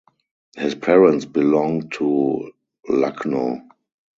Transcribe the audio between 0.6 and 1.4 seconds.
parents